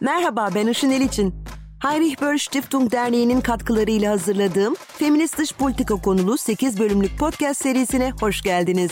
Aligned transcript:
Merhaba 0.00 0.48
ben 0.54 0.66
Işın 0.66 0.90
Eliçin. 0.90 1.34
Heinrich 1.82 2.20
Böll 2.20 2.38
Stiftung 2.38 2.92
Derneği'nin 2.92 3.40
katkılarıyla 3.40 4.12
hazırladığım 4.12 4.74
Feminist 4.74 5.38
Dış 5.38 5.52
Politika 5.52 5.94
konulu 5.94 6.38
8 6.38 6.80
bölümlük 6.80 7.18
podcast 7.18 7.62
serisine 7.62 8.12
hoş 8.20 8.42
geldiniz. 8.42 8.90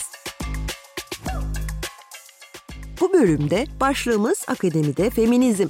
Bu 3.00 3.12
bölümde 3.12 3.66
başlığımız 3.80 4.44
akademide 4.48 5.10
feminizm. 5.10 5.68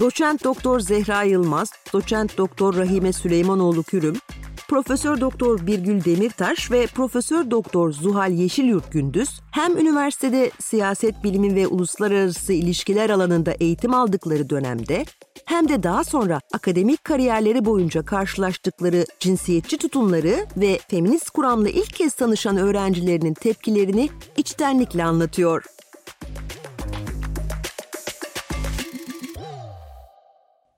Doçent 0.00 0.44
Doktor 0.44 0.80
Zehra 0.80 1.22
Yılmaz, 1.22 1.70
Doçent 1.92 2.38
Doktor 2.38 2.76
Rahime 2.76 3.12
Süleymanoğlu 3.12 3.82
Kürüm, 3.82 4.16
Profesör 4.72 5.20
Doktor 5.20 5.66
Birgül 5.66 6.04
Demirtaş 6.04 6.70
ve 6.70 6.86
Profesör 6.86 7.50
Doktor 7.50 7.92
Zuhal 7.92 8.32
Yeşilyurt 8.32 8.92
Gündüz 8.92 9.40
hem 9.50 9.78
üniversitede 9.78 10.50
siyaset 10.60 11.24
bilimi 11.24 11.54
ve 11.54 11.66
uluslararası 11.66 12.52
ilişkiler 12.52 13.10
alanında 13.10 13.52
eğitim 13.52 13.94
aldıkları 13.94 14.50
dönemde 14.50 15.04
hem 15.44 15.68
de 15.68 15.82
daha 15.82 16.04
sonra 16.04 16.40
akademik 16.52 17.04
kariyerleri 17.04 17.64
boyunca 17.64 18.04
karşılaştıkları 18.04 19.04
cinsiyetçi 19.20 19.78
tutumları 19.78 20.46
ve 20.56 20.78
feminist 20.88 21.30
kuramla 21.30 21.68
ilk 21.68 21.94
kez 21.94 22.14
tanışan 22.14 22.56
öğrencilerinin 22.56 23.34
tepkilerini 23.34 24.08
içtenlikle 24.36 25.04
anlatıyor. 25.04 25.64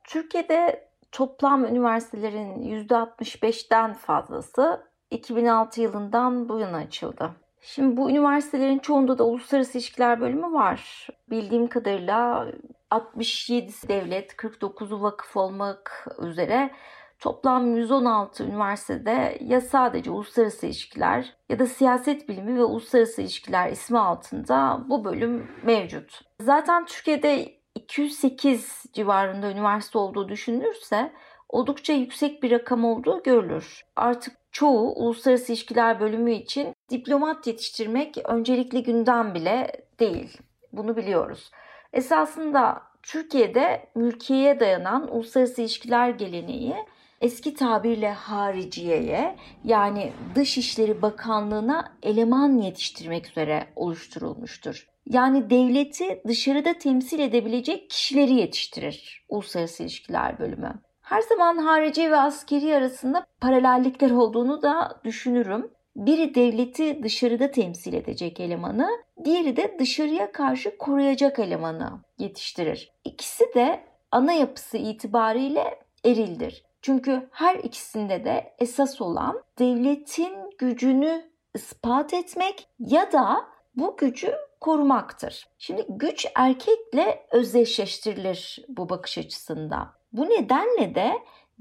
Türkiye'de 0.05 0.89
toplam 1.15 1.65
üniversitelerin 1.65 2.63
%65'ten 2.89 3.93
fazlası 3.93 4.87
2006 5.11 5.81
yılından 5.81 6.49
bu 6.49 6.59
yana 6.59 6.77
açıldı. 6.77 7.31
Şimdi 7.61 7.97
bu 7.97 8.11
üniversitelerin 8.11 8.79
çoğunda 8.79 9.19
da 9.19 9.25
uluslararası 9.25 9.79
ilişkiler 9.79 10.21
bölümü 10.21 10.53
var. 10.53 11.09
Bildiğim 11.31 11.67
kadarıyla 11.67 12.47
67 12.91 13.73
devlet, 13.89 14.33
49'u 14.33 15.03
vakıf 15.03 15.37
olmak 15.37 16.09
üzere 16.23 16.71
toplam 17.19 17.77
116 17.77 18.45
üniversitede 18.45 19.39
ya 19.41 19.61
sadece 19.61 20.11
uluslararası 20.11 20.67
ilişkiler 20.67 21.35
ya 21.49 21.59
da 21.59 21.67
siyaset 21.67 22.29
bilimi 22.29 22.59
ve 22.59 22.65
uluslararası 22.65 23.23
ilişkiler 23.23 23.71
ismi 23.71 23.99
altında 23.99 24.85
bu 24.89 25.05
bölüm 25.05 25.51
mevcut. 25.63 26.21
Zaten 26.41 26.85
Türkiye'de 26.85 27.64
208 27.85 28.83
civarında 28.93 29.51
üniversite 29.51 29.99
olduğu 29.99 30.29
düşünülürse 30.29 31.13
oldukça 31.49 31.93
yüksek 31.93 32.43
bir 32.43 32.51
rakam 32.51 32.85
olduğu 32.85 33.23
görülür. 33.23 33.85
Artık 33.97 34.37
çoğu 34.53 34.93
uluslararası 34.93 35.53
ilişkiler 35.53 36.01
bölümü 36.01 36.33
için 36.33 36.75
diplomat 36.91 37.47
yetiştirmek 37.47 38.19
öncelikli 38.25 38.83
gündem 38.83 39.35
bile 39.35 39.73
değil. 40.01 40.39
Bunu 40.73 40.97
biliyoruz. 40.97 41.51
Esasında 41.93 42.83
Türkiye'de 43.03 43.87
mülkiyeye 43.95 44.61
dayanan 44.61 45.15
uluslararası 45.15 45.63
ilişkiler 45.63 46.09
geleneği 46.09 46.75
eski 47.21 47.55
tabirle 47.55 48.13
hariciyeye 48.13 49.37
yani 49.65 50.13
Dışişleri 50.35 51.03
Bakanlığı'na 51.03 51.93
eleman 52.03 52.59
yetiştirmek 52.59 53.31
üzere 53.31 53.67
oluşturulmuştur. 53.77 54.94
Yani 55.07 55.51
devleti 55.51 56.23
dışarıda 56.27 56.73
temsil 56.73 57.19
edebilecek 57.19 57.91
kişileri 57.91 58.33
yetiştirir 58.33 59.25
Uluslararası 59.29 59.83
İlişkiler 59.83 60.39
Bölümü. 60.39 60.75
Her 61.01 61.23
zaman 61.23 61.57
harici 61.57 62.11
ve 62.11 62.17
askeri 62.17 62.77
arasında 62.77 63.27
paralellikler 63.41 64.11
olduğunu 64.11 64.63
da 64.63 65.01
düşünürüm. 65.05 65.71
Biri 65.97 66.35
devleti 66.35 67.03
dışarıda 67.03 67.51
temsil 67.51 67.93
edecek 67.93 68.41
elemanı, 68.41 68.89
diğeri 69.25 69.57
de 69.57 69.77
dışarıya 69.79 70.33
karşı 70.33 70.79
koruyacak 70.79 71.39
elemanı 71.39 72.01
yetiştirir. 72.19 72.93
İkisi 73.05 73.45
de 73.55 73.85
ana 74.11 74.33
yapısı 74.33 74.77
itibariyle 74.77 75.79
erildir. 76.05 76.65
Çünkü 76.83 77.29
her 77.31 77.55
ikisinde 77.55 78.25
de 78.25 78.55
esas 78.59 79.01
olan 79.01 79.43
devletin 79.59 80.35
gücünü 80.59 81.31
ispat 81.55 82.15
etmek 82.15 82.69
ya 82.79 83.13
da 83.13 83.45
bu 83.77 83.97
gücü 83.97 84.35
korumaktır. 84.65 85.49
Şimdi 85.59 85.87
güç 85.89 86.27
erkekle 86.35 87.27
özdeşleştirilir 87.31 88.65
bu 88.69 88.89
bakış 88.89 89.19
açısında. 89.19 89.93
Bu 90.13 90.25
nedenle 90.25 90.95
de 90.95 91.13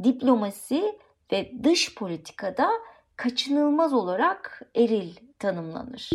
diplomasi 0.03 0.96
ve 1.31 1.52
dış 1.63 1.96
politikada 1.96 2.69
kaçınılmaz 3.16 3.94
olarak 3.94 4.62
eril 4.75 5.16
tanımlanır. 5.40 6.09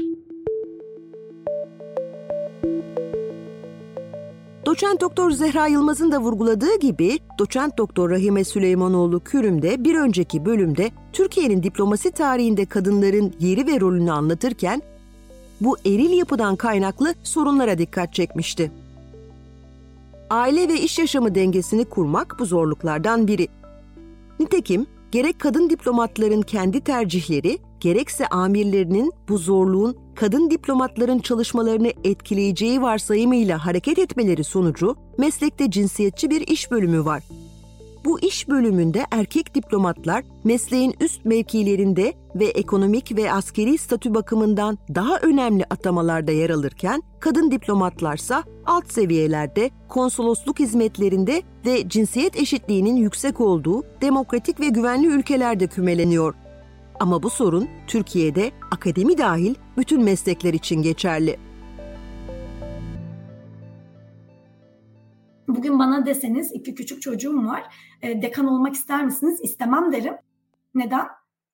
Doçent 4.67 5.01
Doktor 5.01 5.31
Zehra 5.31 5.67
Yılmaz'ın 5.67 6.13
da 6.13 6.19
vurguladığı 6.19 6.79
gibi 6.79 7.19
Doçent 7.39 7.79
Doktor 7.79 8.11
Rahime 8.11 8.45
Süleymanoğlu 8.45 9.21
Kürüm 9.21 9.63
de 9.63 9.85
bir 9.85 9.95
önceki 9.95 10.45
bölümde 10.45 10.91
Türkiye'nin 11.13 11.63
diplomasi 11.63 12.11
tarihinde 12.11 12.67
kadınların 12.67 13.35
yeri 13.41 13.67
ve 13.67 13.81
rolünü 13.81 14.13
anlatırken 14.13 14.83
bu 15.61 15.77
eril 15.87 16.11
yapıdan 16.19 16.57
kaynaklı 16.57 17.15
sorunlara 17.23 17.79
dikkat 17.79 18.15
çekmişti. 18.15 18.73
Aile 20.31 20.69
ve 20.69 20.81
iş 20.81 20.99
yaşamı 20.99 21.35
dengesini 21.35 21.85
kurmak 21.85 22.37
bu 22.39 22.45
zorluklardan 22.45 23.27
biri. 23.29 23.49
Nitekim 24.41 24.87
gerek 25.13 25.39
kadın 25.39 25.71
diplomatların 25.71 26.43
kendi 26.43 26.81
tercihleri, 26.81 27.59
gerekse 27.81 28.27
amirlerinin 28.27 29.13
bu 29.29 29.39
zorluğun 29.39 29.97
kadın 30.15 30.51
diplomatların 30.51 31.19
çalışmalarını 31.19 31.93
etkileyeceği 32.05 32.83
varsayımıyla 32.83 33.67
hareket 33.67 33.99
etmeleri 33.99 34.45
sonucu 34.45 34.97
meslekte 35.19 35.71
cinsiyetçi 35.71 36.31
bir 36.31 36.41
iş 36.41 36.71
bölümü 36.71 37.05
var. 37.05 37.23
Bu 38.05 38.21
iş 38.21 38.49
bölümünde 38.49 39.07
erkek 39.11 39.55
diplomatlar 39.55 40.25
mesleğin 40.45 40.95
üst 41.01 41.25
mevkilerinde 41.25 42.13
ve 42.35 42.45
ekonomik 42.45 43.17
ve 43.17 43.33
askeri 43.33 43.79
statü 43.79 44.15
bakımından 44.15 44.79
daha 44.95 45.19
önemli 45.19 45.65
atamalarda 45.71 46.33
yer 46.33 46.51
alırken 46.51 47.03
kadın 47.21 47.51
diplomatlarsa 47.51 48.45
alt 48.67 48.93
seviyelerde, 48.93 49.71
konsolosluk 49.89 50.59
hizmetlerinde 50.59 51.43
ve 51.67 51.89
cinsiyet 51.89 52.37
eşitliğinin 52.37 52.97
yüksek 52.97 53.41
olduğu 53.41 53.85
demokratik 54.01 54.61
ve 54.61 54.69
güvenli 54.69 55.07
ülkelerde 55.07 55.67
kümeleniyor. 55.67 56.35
Ama 57.01 57.23
bu 57.23 57.31
sorun 57.31 57.69
Türkiye'de 57.87 58.51
akademi 58.71 59.19
dahil 59.19 59.55
bütün 59.77 60.03
meslekler 60.03 60.55
için 60.55 60.83
geçerli. 60.83 61.48
Bugün 65.49 65.79
bana 65.79 66.07
deseniz 66.07 66.53
iki 66.53 66.75
küçük 66.75 67.03
çocuğum 67.03 67.47
var. 67.47 67.75
E, 68.03 68.23
dekan 68.23 68.47
olmak 68.47 68.75
ister 68.75 69.05
misiniz? 69.05 69.41
İstemem 69.43 69.93
derim. 69.93 70.15
Neden? 70.75 71.07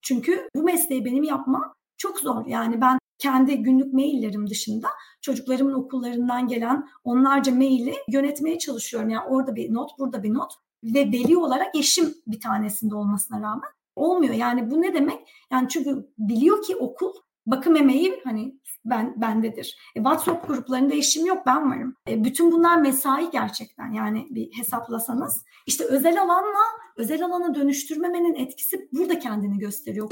Çünkü 0.03 0.49
bu 0.57 0.63
mesleği 0.63 1.05
benim 1.05 1.25
yapmam 1.25 1.75
çok 1.97 2.19
zor. 2.19 2.47
Yani 2.47 2.81
ben 2.81 2.99
kendi 3.19 3.63
günlük 3.63 3.95
maillerim 3.95 4.51
dışında 4.51 4.89
çocuklarımın 5.21 5.73
okullarından 5.73 6.49
gelen 6.49 6.89
onlarca 7.05 7.55
maili 7.55 7.95
yönetmeye 8.09 8.59
çalışıyorum. 8.59 9.09
Yani 9.09 9.27
orada 9.29 9.57
bir 9.57 9.75
not, 9.75 9.99
burada 9.99 10.23
bir 10.23 10.35
not 10.35 10.53
ve 10.85 11.01
veli 11.13 11.37
olarak 11.37 11.77
eşim 11.77 12.15
bir 12.27 12.41
tanesinde 12.41 12.95
olmasına 12.95 13.41
rağmen 13.41 13.71
olmuyor. 13.97 14.35
Yani 14.35 14.71
bu 14.71 14.83
ne 14.83 14.95
demek? 14.95 15.29
Yani 15.51 15.69
çünkü 15.69 16.09
biliyor 16.19 16.63
ki 16.63 16.77
okul 16.77 17.13
bakım 17.47 17.77
emeği 17.77 18.21
hani 18.25 18.55
ben 18.85 19.21
bendedir. 19.21 19.77
E, 19.97 19.99
WhatsApp 19.99 20.49
gruplarında 20.49 20.95
eşim 20.95 21.27
yok 21.27 21.47
ben 21.47 21.71
varım. 21.71 21.97
E, 22.09 22.25
bütün 22.25 22.53
bunlar 22.53 22.77
mesai 22.77 23.31
gerçekten 23.31 23.93
yani 23.93 24.27
bir 24.31 24.51
hesaplasanız. 24.59 25.45
İşte 25.67 25.85
özel 25.85 26.23
alanla 26.23 26.65
özel 26.97 27.25
alana 27.25 27.55
dönüştürmemenin 27.55 28.35
etkisi 28.35 28.89
burada 28.93 29.19
kendini 29.19 29.59
gösteriyor. 29.59 30.11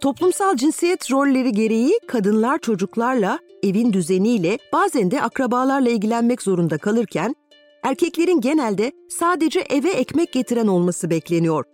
Toplumsal 0.00 0.56
cinsiyet 0.56 1.12
rolleri 1.12 1.52
gereği 1.52 1.98
kadınlar 2.06 2.58
çocuklarla, 2.58 3.38
evin 3.62 3.92
düzeniyle, 3.92 4.58
bazen 4.72 5.10
de 5.10 5.22
akrabalarla 5.22 5.90
ilgilenmek 5.90 6.42
zorunda 6.42 6.78
kalırken 6.78 7.34
erkeklerin 7.82 8.40
genelde 8.40 8.92
sadece 9.08 9.60
eve 9.60 9.90
ekmek 9.90 10.32
getiren 10.32 10.66
olması 10.66 11.10
bekleniyor. 11.10 11.73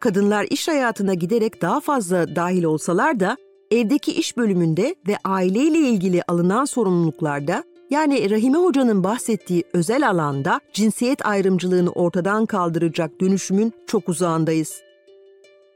Kadınlar 0.00 0.46
iş 0.50 0.68
hayatına 0.68 1.14
giderek 1.14 1.62
daha 1.62 1.80
fazla 1.80 2.36
dahil 2.36 2.64
olsalar 2.64 3.20
da 3.20 3.36
evdeki 3.70 4.12
iş 4.12 4.36
bölümünde 4.36 4.94
ve 5.08 5.16
aileyle 5.24 5.78
ilgili 5.78 6.22
alınan 6.28 6.64
sorumluluklarda 6.64 7.64
yani 7.90 8.30
Rahime 8.30 8.58
Hoca'nın 8.58 9.04
bahsettiği 9.04 9.64
özel 9.72 10.08
alanda 10.08 10.60
cinsiyet 10.72 11.26
ayrımcılığını 11.26 11.90
ortadan 11.90 12.46
kaldıracak 12.46 13.20
dönüşümün 13.20 13.72
çok 13.86 14.08
uzağındayız. 14.08 14.82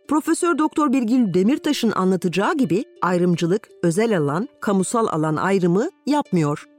Profesör 0.09 0.59
Doktor 0.59 0.93
Birgül 0.93 1.35
Demirtaş'ın 1.35 1.93
anlatacağı 1.93 2.57
gibi 2.57 2.85
ayrımcılık 3.03 3.69
özel 3.83 4.19
alan, 4.19 4.49
kamusal 4.61 5.07
alan 5.07 5.37
ayrımı 5.37 5.91
yapmıyor. 6.07 6.72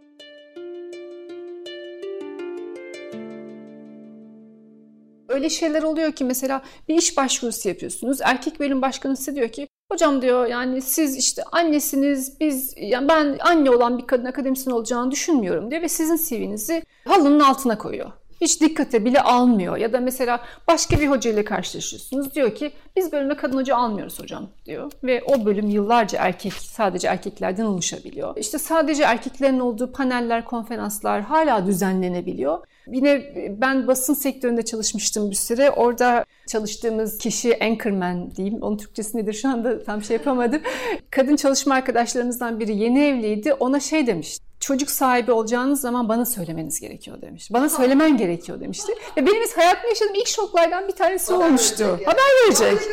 Öyle 5.34 5.50
şeyler 5.50 5.84
oluyor 5.84 6.12
ki 6.12 6.24
mesela 6.24 6.62
bir 6.88 6.96
iş 6.98 7.18
başvurusu 7.18 7.70
yapıyorsunuz. 7.70 8.22
Erkek 8.22 8.60
bölüm 8.60 8.82
başkanı 8.82 9.18
size 9.18 9.36
diyor 9.36 9.50
ki 9.50 9.68
Hocam 9.92 10.22
diyor 10.22 10.46
yani 10.46 10.82
siz 10.82 11.18
işte 11.18 11.44
annesiniz, 11.52 12.40
biz 12.40 12.74
yani 12.78 13.08
ben 13.08 13.38
anne 13.40 13.70
olan 13.70 13.98
bir 13.98 14.08
kadın 14.08 14.26
akademisyen 14.26 14.74
olacağını 14.74 15.12
düşünmüyorum 15.12 15.72
diyor 15.72 15.82
ve 15.82 15.90
sizin 15.90 16.18
CV'nizi 16.18 16.84
halının 17.08 17.40
altına 17.40 17.78
koyuyor. 17.78 18.12
Hiç 18.44 18.62
dikkate 18.62 19.06
bile 19.06 19.22
almıyor. 19.22 19.78
Ya 19.78 19.94
da 19.94 20.00
mesela 20.00 20.40
başka 20.68 21.00
bir 21.00 21.08
hoca 21.08 21.32
ile 21.32 21.46
karşılaşıyorsunuz. 21.46 22.36
Diyor 22.36 22.56
ki 22.56 22.72
biz 22.96 23.12
bölüme 23.12 23.36
kadın 23.36 23.58
hoca 23.58 23.76
almıyoruz 23.76 24.20
hocam 24.20 24.48
diyor. 24.66 24.92
Ve 25.04 25.24
o 25.24 25.46
bölüm 25.46 25.70
yıllarca 25.70 26.20
erkek, 26.20 26.54
sadece 26.54 27.08
erkeklerden 27.08 27.66
oluşabiliyor. 27.66 28.38
İşte 28.38 28.60
sadece 28.60 29.04
erkeklerin 29.04 29.60
olduğu 29.60 29.92
paneller, 29.92 30.46
konferanslar 30.46 31.22
hala 31.22 31.66
düzenlenebiliyor. 31.66 32.60
Yine 32.88 33.34
ben 33.62 33.88
basın 33.88 34.14
sektöründe 34.14 34.66
çalışmıştım 34.66 35.30
bir 35.32 35.36
süre. 35.36 35.72
Orada 35.72 36.26
çalıştığımız 36.48 37.18
kişi 37.18 37.64
anchorman 37.64 38.32
diyeyim. 38.36 38.62
Onun 38.62 38.78
Türkçesi 38.78 39.18
nedir 39.18 39.34
şu 39.34 39.50
anda 39.50 39.84
tam 39.84 40.04
şey 40.04 40.18
yapamadım. 40.18 40.62
Kadın 41.10 41.36
çalışma 41.36 41.76
arkadaşlarımızdan 41.76 42.60
biri 42.60 42.76
yeni 42.78 43.06
evliydi. 43.06 43.54
Ona 43.54 43.80
şey 43.80 44.08
demiş. 44.08 44.40
Çocuk 44.64 44.92
sahibi 44.92 45.32
olacağınız 45.32 45.82
zaman 45.82 46.10
bana 46.10 46.26
söylemeniz 46.26 46.80
gerekiyor 46.80 47.22
demiş. 47.22 47.54
Bana 47.54 47.70
söylemen 47.70 48.18
gerekiyor 48.18 48.60
demişti. 48.60 48.94
Ve 49.18 49.26
benim 49.26 49.50
hayatımda 49.56 49.88
yaşadığım 49.88 50.16
ilk 50.16 50.28
şoklardan 50.28 50.88
bir 50.88 50.94
tanesi 50.94 51.34
Haber 51.34 51.46
olmuştu. 51.46 51.84
Verecek 51.84 52.08
Haber 52.08 52.24
verecek. 52.46 52.90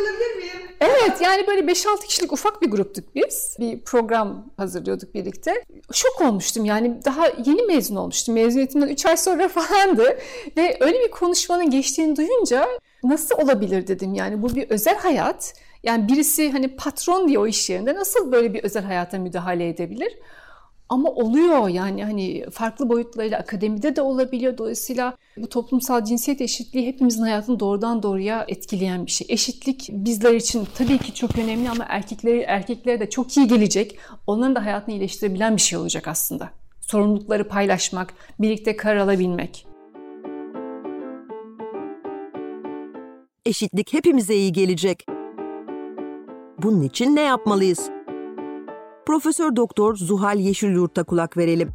Evet 0.81 1.20
yani 1.20 1.46
böyle 1.46 1.72
5-6 1.72 2.06
kişilik 2.06 2.32
ufak 2.32 2.62
bir 2.62 2.70
gruptuk 2.70 3.14
biz. 3.14 3.56
Bir 3.61 3.81
program 3.81 4.44
hazırlıyorduk 4.56 5.14
birlikte. 5.14 5.64
Şok 5.93 6.20
olmuştum 6.20 6.64
yani 6.64 7.05
daha 7.05 7.26
yeni 7.26 7.62
mezun 7.62 7.96
olmuştum. 7.96 8.34
Mezuniyetimden 8.34 8.88
3 8.88 9.06
ay 9.06 9.16
sonra 9.16 9.49
falandı. 9.58 10.19
Ve 10.56 10.76
öyle 10.81 11.00
bir 11.00 11.11
konuşmanın 11.11 11.70
geçtiğini 11.70 12.16
duyunca 12.16 12.69
nasıl 13.05 13.34
olabilir 13.34 13.87
dedim 13.87 14.14
yani 14.14 14.43
bu 14.43 14.55
bir 14.55 14.70
özel 14.70 14.96
hayat. 14.96 15.55
Yani 15.82 16.08
birisi 16.08 16.52
hani 16.52 16.76
patron 16.76 17.28
diye 17.28 17.38
o 17.38 17.46
iş 17.46 17.70
yerinde 17.70 17.94
nasıl 17.94 18.32
böyle 18.32 18.55
bir 18.55 18.64
özel 18.64 18.84
hayata 18.84 19.19
müdahale 19.19 19.69
edebilir? 19.69 20.19
Ama 20.90 21.10
oluyor 21.10 21.69
yani 21.69 22.04
hani 22.04 22.44
farklı 22.50 22.88
boyutlarıyla 22.88 23.38
akademide 23.38 23.96
de 23.96 24.02
olabiliyor. 24.02 24.58
Dolayısıyla 24.58 25.16
bu 25.37 25.48
toplumsal 25.48 26.04
cinsiyet 26.04 26.40
eşitliği 26.40 26.87
hepimizin 26.87 27.22
hayatını 27.22 27.60
doğrudan 27.60 28.02
doğruya 28.02 28.44
etkileyen 28.48 29.06
bir 29.06 29.10
şey. 29.10 29.26
Eşitlik 29.31 29.88
bizler 29.92 30.34
için 30.34 30.69
tabii 30.75 30.98
ki 30.98 31.14
çok 31.14 31.38
önemli 31.38 31.70
ama 31.70 31.84
erkekleri 31.88 32.40
erkeklere 32.40 33.00
de 33.00 33.10
çok 33.10 33.37
iyi 33.37 33.48
gelecek. 33.48 33.98
Onların 34.26 34.54
da 34.54 34.64
hayatını 34.64 34.94
iyileştirebilen 34.94 35.56
bir 35.56 35.60
şey 35.60 35.78
olacak 35.78 36.08
aslında. 36.08 36.50
Sorumlulukları 36.81 37.48
paylaşmak, 37.48 38.14
birlikte 38.38 38.76
karar 38.76 38.96
alabilmek. 38.96 39.66
Eşitlik 43.46 43.92
hepimize 43.92 44.34
iyi 44.34 44.52
gelecek. 44.52 45.06
Bunun 46.62 46.82
için 46.82 47.16
ne 47.16 47.20
yapmalıyız? 47.20 48.00
Profesör 49.06 49.56
Doktor 49.56 49.97
Zuhal 49.97 50.38
Yeşilyurt'a 50.38 51.05
kulak 51.05 51.37
verelim. 51.37 51.69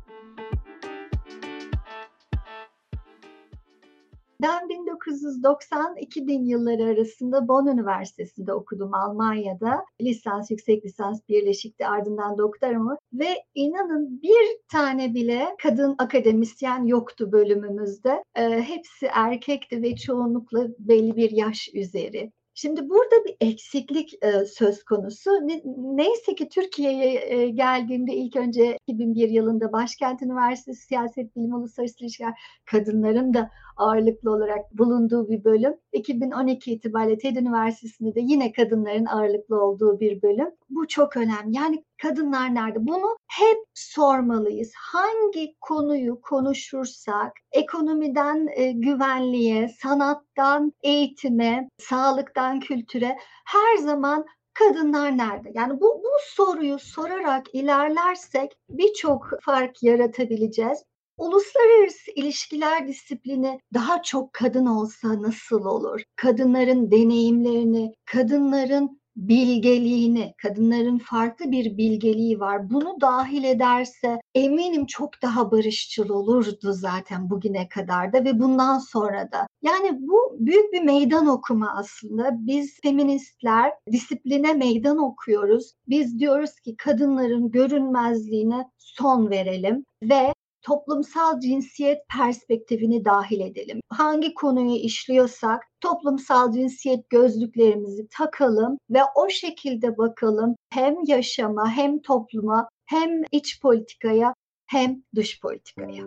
Ben 4.41 4.67
1990-2000 4.67 6.45
yılları 6.45 6.83
arasında 6.83 7.47
Bonn 7.47 7.67
Üniversitesi'nde 7.67 8.53
okudum 8.53 8.93
Almanya'da. 8.93 9.85
Lisans, 10.01 10.51
yüksek 10.51 10.85
lisans 10.85 11.19
birleşikti 11.29 11.87
ardından 11.87 12.37
doktoramı 12.37 12.97
ve 13.13 13.43
inanın 13.55 14.21
bir 14.21 14.57
tane 14.71 15.13
bile 15.13 15.55
kadın 15.63 15.95
akademisyen 15.97 16.83
yoktu 16.83 17.31
bölümümüzde. 17.31 18.23
E, 18.35 18.61
hepsi 18.61 19.05
erkekti 19.05 19.81
ve 19.81 19.95
çoğunlukla 19.95 20.67
belli 20.79 21.15
bir 21.15 21.31
yaş 21.31 21.69
üzeri. 21.73 22.31
Şimdi 22.57 22.89
burada 22.89 23.25
bir 23.25 23.35
eksiklik 23.41 24.23
e, 24.23 24.45
söz 24.45 24.83
konusu. 24.83 25.31
Ne, 25.31 25.61
neyse 25.77 26.35
ki 26.35 26.49
Türkiye'ye 26.49 27.25
e, 27.27 27.49
geldiğimde 27.49 28.13
ilk 28.13 28.35
önce 28.35 28.77
2001 28.87 29.29
yılında 29.29 29.71
Başkent 29.71 30.21
Üniversitesi 30.21 30.81
Siyaset 30.81 31.35
Bilimi 31.35 31.55
Uluslararası 31.55 31.95
İlişkiler 31.99 32.33
kadınların 32.65 33.33
da 33.33 33.51
ağırlıklı 33.77 34.31
olarak 34.31 34.77
bulunduğu 34.77 35.29
bir 35.29 35.43
bölüm. 35.43 35.73
2012 35.93 36.71
itibariyle 36.71 37.17
TED 37.17 37.35
Üniversitesi'nde 37.35 38.15
de 38.15 38.19
yine 38.23 38.51
kadınların 38.51 39.05
ağırlıklı 39.05 39.61
olduğu 39.63 39.99
bir 39.99 40.21
bölüm. 40.21 40.49
Bu 40.69 40.87
çok 40.87 41.17
önemli. 41.17 41.57
Yani 41.57 41.83
kadınlar 42.01 42.55
nerede? 42.55 42.87
Bunu 42.87 43.17
hep 43.31 43.57
sormalıyız. 43.73 44.71
Hangi 44.77 45.55
konuyu 45.61 46.21
konuşursak 46.21 47.31
ekonomiden 47.51 48.47
e, 48.55 48.71
güvenliğe, 48.71 49.69
sanattan 49.81 50.73
eğitime, 50.83 51.69
sağlıktan 51.77 52.59
kültüre 52.59 53.17
her 53.45 53.77
zaman 53.77 54.25
kadınlar 54.53 55.17
nerede? 55.17 55.51
Yani 55.53 55.81
bu, 55.81 56.01
bu 56.03 56.09
soruyu 56.21 56.79
sorarak 56.79 57.55
ilerlersek 57.55 58.51
birçok 58.69 59.29
fark 59.41 59.83
yaratabileceğiz. 59.83 60.83
Uluslararası 61.17 62.11
ilişkiler 62.15 62.87
disiplini 62.87 63.59
daha 63.73 64.01
çok 64.01 64.33
kadın 64.33 64.65
olsa 64.65 65.21
nasıl 65.21 65.65
olur? 65.65 66.01
Kadınların 66.15 66.91
deneyimlerini, 66.91 67.93
kadınların 68.05 68.99
bilgeliğini, 69.15 70.33
kadınların 70.41 70.97
farklı 70.97 71.51
bir 71.51 71.77
bilgeliği 71.77 72.39
var. 72.39 72.69
Bunu 72.69 72.97
dahil 73.01 73.43
ederse 73.43 74.19
eminim 74.35 74.85
çok 74.85 75.21
daha 75.21 75.51
barışçıl 75.51 76.09
olurdu 76.09 76.73
zaten 76.73 77.29
bugüne 77.29 77.69
kadar 77.69 78.13
da 78.13 78.25
ve 78.25 78.39
bundan 78.39 78.79
sonra 78.79 79.31
da. 79.31 79.47
Yani 79.61 79.97
bu 79.99 80.35
büyük 80.39 80.73
bir 80.73 80.81
meydan 80.81 81.27
okuma 81.27 81.73
aslında. 81.77 82.29
Biz 82.31 82.81
feministler 82.81 83.71
disipline 83.91 84.53
meydan 84.53 84.97
okuyoruz. 84.97 85.73
Biz 85.87 86.19
diyoruz 86.19 86.59
ki 86.59 86.75
kadınların 86.77 87.51
görünmezliğine 87.51 88.65
son 88.77 89.29
verelim 89.29 89.85
ve 90.03 90.33
toplumsal 90.65 91.39
cinsiyet 91.39 91.97
perspektifini 92.17 93.05
dahil 93.05 93.39
edelim. 93.39 93.79
Hangi 93.89 94.33
konuyu 94.33 94.75
işliyorsak 94.75 95.63
toplumsal 95.81 96.51
cinsiyet 96.51 97.09
gözlüklerimizi 97.09 98.07
takalım 98.11 98.77
ve 98.89 98.99
o 99.15 99.29
şekilde 99.29 99.97
bakalım 99.97 100.55
hem 100.69 100.95
yaşama 101.07 101.71
hem 101.71 102.01
topluma 102.01 102.69
hem 102.85 103.21
iç 103.31 103.61
politikaya 103.61 104.33
hem 104.67 105.03
dış 105.15 105.41
politikaya. 105.41 106.03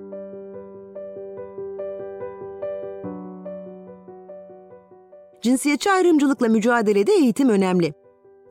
Cinsiyetçi 5.43 5.91
ayrımcılıkla 5.91 6.49
mücadelede 6.49 7.13
eğitim 7.13 7.49
önemli. 7.49 7.93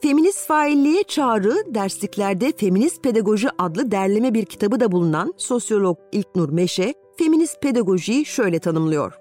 Feminist 0.02 0.48
failliğe 0.48 1.04
çağrı 1.04 1.56
dersliklerde 1.68 2.52
Feminist 2.58 3.04
Pedagoji 3.04 3.48
adlı 3.58 3.92
derleme 3.92 4.34
bir 4.34 4.46
kitabı 4.46 4.80
da 4.80 4.92
bulunan 4.92 5.34
sosyolog 5.38 5.98
İlknur 6.12 6.50
Meşe, 6.50 6.94
feminist 7.18 7.62
pedagojiyi 7.62 8.26
şöyle 8.26 8.60
tanımlıyor. 8.60 9.14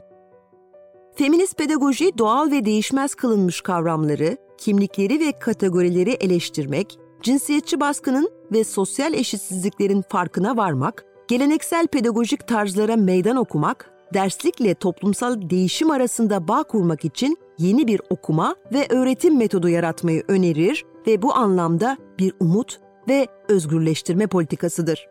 Feminist 1.14 1.58
pedagoji 1.58 2.18
doğal 2.18 2.50
ve 2.50 2.64
değişmez 2.64 3.14
kılınmış 3.14 3.60
kavramları, 3.60 4.36
kimlikleri 4.58 5.20
ve 5.20 5.32
kategorileri 5.32 6.10
eleştirmek, 6.10 6.98
cinsiyetçi 7.22 7.80
baskının 7.80 8.30
ve 8.52 8.64
sosyal 8.64 9.14
eşitsizliklerin 9.14 10.02
farkına 10.08 10.56
varmak, 10.56 11.04
geleneksel 11.28 11.86
pedagojik 11.86 12.48
tarzlara 12.48 12.96
meydan 12.96 13.36
okumak, 13.36 13.90
derslikle 14.14 14.74
toplumsal 14.74 15.50
değişim 15.50 15.90
arasında 15.90 16.48
bağ 16.48 16.62
kurmak 16.62 17.04
için 17.04 17.38
yeni 17.58 17.86
bir 17.86 18.00
okuma 18.10 18.56
ve 18.72 18.86
öğretim 18.90 19.38
metodu 19.38 19.68
yaratmayı 19.68 20.24
önerir 20.28 20.84
ve 21.06 21.22
bu 21.22 21.34
anlamda 21.34 21.96
bir 22.18 22.32
umut 22.40 22.80
ve 23.08 23.26
özgürleştirme 23.48 24.26
politikasıdır. 24.26 25.08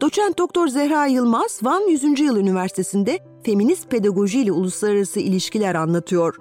Doçent 0.00 0.38
Doktor 0.38 0.68
Zehra 0.68 1.06
Yılmaz, 1.06 1.60
Van 1.62 1.80
100. 1.80 2.20
Yıl 2.20 2.36
Üniversitesi'nde 2.36 3.18
feminist 3.44 3.90
pedagoji 3.90 4.40
ile 4.40 4.52
uluslararası 4.52 5.20
ilişkiler 5.20 5.74
anlatıyor. 5.74 6.36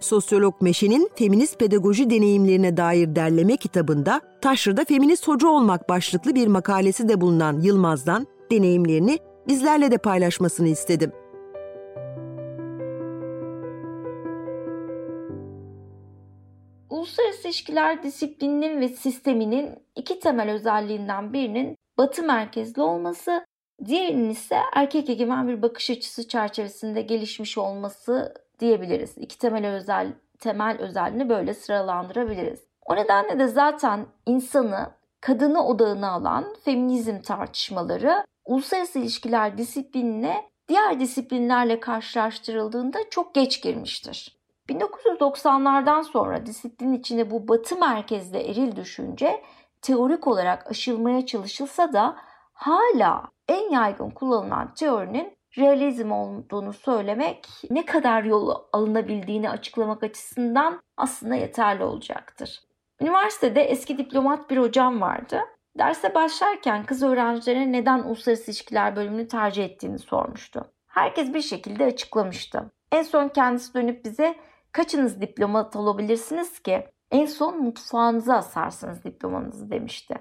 Sosyolog 0.00 0.54
Meşe'nin 0.60 1.10
feminist 1.14 1.58
pedagoji 1.58 2.10
deneyimlerine 2.10 2.76
dair 2.76 3.16
derleme 3.16 3.56
kitabında 3.56 4.20
Taşra'da 4.42 4.84
feminist 4.84 5.28
hoca 5.28 5.48
olmak 5.48 5.88
başlıklı 5.88 6.34
bir 6.34 6.46
makalesi 6.46 7.08
de 7.08 7.20
bulunan 7.20 7.60
Yılmaz'dan 7.60 8.26
deneyimlerini 8.50 9.18
bizlerle 9.48 9.90
de 9.90 9.98
paylaşmasını 9.98 10.68
istedim. 10.68 11.12
İlişkiler 17.48 18.02
disiplininin 18.02 18.80
ve 18.80 18.88
sisteminin 18.88 19.82
iki 19.96 20.20
temel 20.20 20.50
özelliğinden 20.50 21.32
birinin 21.32 21.76
batı 21.98 22.22
merkezli 22.22 22.82
olması, 22.82 23.46
diğerinin 23.84 24.30
ise 24.30 24.56
erkek 24.74 25.10
egemen 25.10 25.48
bir 25.48 25.62
bakış 25.62 25.90
açısı 25.90 26.28
çerçevesinde 26.28 27.02
gelişmiş 27.02 27.58
olması 27.58 28.34
diyebiliriz. 28.60 29.18
İki 29.18 29.38
temel 29.38 29.66
özel 29.66 30.12
temel 30.40 30.78
özelliğini 30.78 31.28
böyle 31.28 31.54
sıralandırabiliriz. 31.54 32.60
O 32.86 32.96
nedenle 32.96 33.38
de 33.38 33.46
zaten 33.46 34.06
insanı 34.26 34.90
kadını 35.20 35.66
odağına 35.66 36.10
alan 36.10 36.44
feminizm 36.64 37.20
tartışmaları 37.20 38.26
uluslararası 38.44 38.98
ilişkiler 38.98 39.58
disiplinine 39.58 40.44
diğer 40.68 41.00
disiplinlerle 41.00 41.80
karşılaştırıldığında 41.80 42.98
çok 43.10 43.34
geç 43.34 43.62
girmiştir. 43.62 44.37
1990'lardan 44.68 46.02
sonra 46.02 46.46
disiplin 46.46 46.92
içinde 46.92 47.30
bu 47.30 47.48
batı 47.48 47.78
merkezli 47.78 48.38
eril 48.38 48.76
düşünce 48.76 49.42
teorik 49.82 50.26
olarak 50.26 50.70
aşılmaya 50.70 51.26
çalışılsa 51.26 51.92
da 51.92 52.16
hala 52.52 53.24
en 53.48 53.70
yaygın 53.70 54.10
kullanılan 54.10 54.74
teorinin 54.74 55.38
realizm 55.58 56.12
olduğunu 56.12 56.72
söylemek 56.72 57.46
ne 57.70 57.84
kadar 57.84 58.22
yol 58.22 58.54
alınabildiğini 58.72 59.50
açıklamak 59.50 60.02
açısından 60.02 60.80
aslında 60.96 61.34
yeterli 61.34 61.84
olacaktır. 61.84 62.60
Üniversitede 63.00 63.62
eski 63.62 63.98
diplomat 63.98 64.50
bir 64.50 64.56
hocam 64.56 65.00
vardı. 65.00 65.40
Derse 65.78 66.14
başlarken 66.14 66.86
kız 66.86 67.02
öğrencilerine 67.02 67.72
neden 67.72 67.98
uluslararası 67.98 68.50
ilişkiler 68.50 68.96
bölümünü 68.96 69.28
tercih 69.28 69.64
ettiğini 69.64 69.98
sormuştu. 69.98 70.72
Herkes 70.86 71.34
bir 71.34 71.40
şekilde 71.40 71.84
açıklamıştı. 71.84 72.70
En 72.92 73.02
son 73.02 73.28
kendisi 73.28 73.74
dönüp 73.74 74.04
bize 74.04 74.34
kaçınız 74.72 75.20
diplomat 75.20 75.76
olabilirsiniz 75.76 76.60
ki 76.60 76.86
en 77.10 77.26
son 77.26 77.62
mutfağınıza 77.62 78.36
asarsınız 78.36 79.04
diplomanızı 79.04 79.70
demişti. 79.70 80.14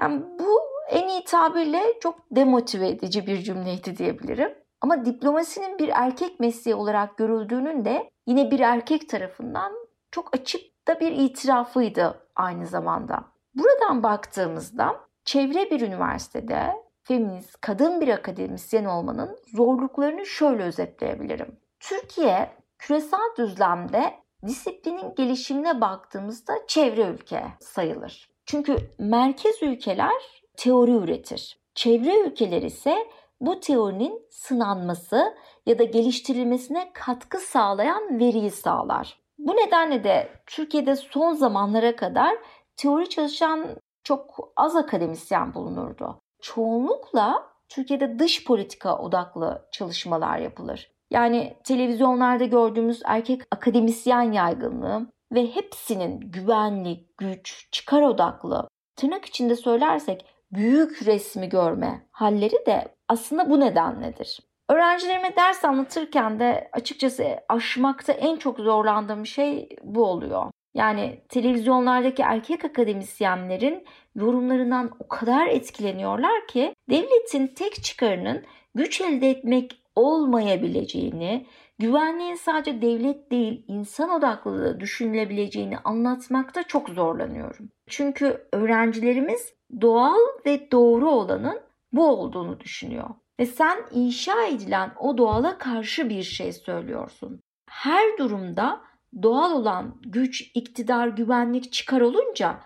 Yani 0.00 0.22
bu 0.38 0.60
en 0.88 1.08
iyi 1.08 1.24
tabirle 1.24 1.82
çok 2.00 2.18
demotive 2.30 2.88
edici 2.88 3.26
bir 3.26 3.38
cümleydi 3.38 3.96
diyebilirim. 3.96 4.54
Ama 4.80 5.04
diplomasinin 5.04 5.78
bir 5.78 5.90
erkek 5.94 6.40
mesleği 6.40 6.74
olarak 6.74 7.16
görüldüğünün 7.16 7.84
de 7.84 8.10
yine 8.26 8.50
bir 8.50 8.60
erkek 8.60 9.08
tarafından 9.08 9.72
çok 10.10 10.36
açık 10.36 10.86
da 10.88 11.00
bir 11.00 11.12
itirafıydı 11.12 12.28
aynı 12.36 12.66
zamanda. 12.66 13.24
Buradan 13.54 14.02
baktığımızda 14.02 15.00
çevre 15.24 15.70
bir 15.70 15.80
üniversitede 15.80 16.72
feminist, 17.02 17.60
kadın 17.60 18.00
bir 18.00 18.08
akademisyen 18.08 18.84
olmanın 18.84 19.38
zorluklarını 19.46 20.26
şöyle 20.26 20.62
özetleyebilirim. 20.62 21.56
Türkiye 21.80 22.50
küresel 22.84 23.30
düzlemde 23.38 24.14
disiplinin 24.46 25.14
gelişimine 25.14 25.80
baktığımızda 25.80 26.54
çevre 26.66 27.02
ülke 27.02 27.44
sayılır. 27.60 28.30
Çünkü 28.46 28.76
merkez 28.98 29.62
ülkeler 29.62 30.42
teori 30.56 30.90
üretir. 30.90 31.58
Çevre 31.74 32.20
ülkeler 32.20 32.62
ise 32.62 33.08
bu 33.40 33.60
teorinin 33.60 34.22
sınanması 34.30 35.34
ya 35.66 35.78
da 35.78 35.84
geliştirilmesine 35.84 36.90
katkı 36.92 37.38
sağlayan 37.38 38.20
veriyi 38.20 38.50
sağlar. 38.50 39.18
Bu 39.38 39.56
nedenle 39.56 40.04
de 40.04 40.30
Türkiye'de 40.46 40.96
son 40.96 41.32
zamanlara 41.32 41.96
kadar 41.96 42.36
teori 42.76 43.08
çalışan 43.08 43.76
çok 44.02 44.52
az 44.56 44.76
akademisyen 44.76 45.54
bulunurdu. 45.54 46.20
Çoğunlukla 46.40 47.46
Türkiye'de 47.68 48.18
dış 48.18 48.44
politika 48.44 48.98
odaklı 48.98 49.68
çalışmalar 49.72 50.38
yapılır. 50.38 50.93
Yani 51.14 51.54
televizyonlarda 51.64 52.44
gördüğümüz 52.44 53.02
erkek 53.04 53.42
akademisyen 53.50 54.32
yaygınlığı 54.32 55.06
ve 55.32 55.54
hepsinin 55.54 56.20
güvenlik, 56.20 57.18
güç, 57.18 57.68
çıkar 57.72 58.02
odaklı, 58.02 58.68
tırnak 58.96 59.24
içinde 59.24 59.56
söylersek 59.56 60.26
büyük 60.52 61.06
resmi 61.06 61.48
görme 61.48 62.06
halleri 62.10 62.66
de 62.66 62.88
aslında 63.08 63.50
bu 63.50 63.60
nedenledir. 63.60 64.40
Öğrencilerime 64.68 65.36
ders 65.36 65.64
anlatırken 65.64 66.40
de 66.40 66.68
açıkçası 66.72 67.24
aşmakta 67.48 68.12
en 68.12 68.36
çok 68.36 68.58
zorlandığım 68.58 69.26
şey 69.26 69.68
bu 69.82 70.04
oluyor. 70.04 70.50
Yani 70.74 71.20
televizyonlardaki 71.28 72.22
erkek 72.22 72.64
akademisyenlerin 72.64 73.84
yorumlarından 74.14 74.90
o 74.98 75.08
kadar 75.08 75.46
etkileniyorlar 75.46 76.46
ki 76.46 76.74
devletin 76.90 77.46
tek 77.46 77.84
çıkarının 77.84 78.44
güç 78.74 79.00
elde 79.00 79.30
etmek 79.30 79.83
olmayabileceğini, 79.96 81.46
güvenliğin 81.78 82.34
sadece 82.34 82.82
devlet 82.82 83.30
değil 83.30 83.64
insan 83.68 84.10
odaklı 84.10 84.64
da 84.64 84.80
düşünülebileceğini 84.80 85.78
anlatmakta 85.78 86.62
çok 86.62 86.88
zorlanıyorum. 86.88 87.70
Çünkü 87.88 88.48
öğrencilerimiz 88.52 89.54
doğal 89.80 90.18
ve 90.46 90.70
doğru 90.70 91.10
olanın 91.10 91.60
bu 91.92 92.06
olduğunu 92.06 92.60
düşünüyor. 92.60 93.10
Ve 93.40 93.46
sen 93.46 93.78
inşa 93.90 94.44
edilen 94.44 94.92
o 94.98 95.18
doğala 95.18 95.58
karşı 95.58 96.08
bir 96.08 96.22
şey 96.22 96.52
söylüyorsun. 96.52 97.40
Her 97.70 98.18
durumda 98.18 98.80
doğal 99.22 99.52
olan 99.52 100.00
güç, 100.02 100.50
iktidar, 100.54 101.08
güvenlik 101.08 101.72
çıkar 101.72 102.00
olunca 102.00 102.60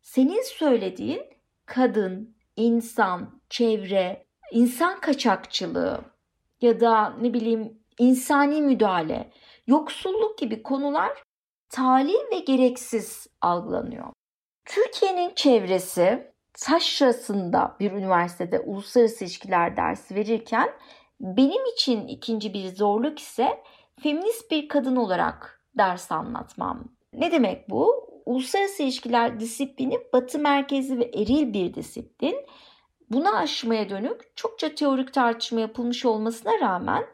senin 0.00 0.42
söylediğin 0.42 1.22
kadın, 1.66 2.36
insan, 2.56 3.40
çevre, 3.50 4.26
insan 4.52 5.00
kaçakçılığı 5.00 6.11
ya 6.62 6.80
da 6.80 7.10
ne 7.20 7.34
bileyim 7.34 7.78
insani 7.98 8.62
müdahale, 8.62 9.30
yoksulluk 9.66 10.38
gibi 10.38 10.62
konular 10.62 11.22
tali 11.70 12.14
ve 12.32 12.38
gereksiz 12.38 13.26
algılanıyor. 13.40 14.06
Türkiye'nin 14.64 15.34
çevresi 15.34 16.32
taşrasında 16.52 17.76
bir 17.80 17.92
üniversitede 17.92 18.60
uluslararası 18.60 19.24
ilişkiler 19.24 19.76
dersi 19.76 20.14
verirken 20.14 20.68
benim 21.20 21.66
için 21.66 22.06
ikinci 22.06 22.54
bir 22.54 22.68
zorluk 22.68 23.18
ise 23.18 23.62
feminist 24.02 24.50
bir 24.50 24.68
kadın 24.68 24.96
olarak 24.96 25.62
ders 25.78 26.12
anlatmam. 26.12 26.84
Ne 27.12 27.32
demek 27.32 27.70
bu? 27.70 28.08
Uluslararası 28.26 28.82
ilişkiler 28.82 29.40
disiplini 29.40 29.98
batı 30.12 30.38
merkezi 30.38 30.98
ve 30.98 31.04
eril 31.04 31.52
bir 31.52 31.74
disiplin. 31.74 32.46
Buna 33.12 33.36
aşmaya 33.36 33.88
dönük 33.88 34.36
çokça 34.36 34.74
teorik 34.74 35.12
tartışma 35.12 35.60
yapılmış 35.60 36.04
olmasına 36.04 36.60
rağmen 36.60 37.04